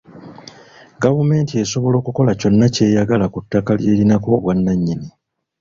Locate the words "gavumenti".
1.03-1.53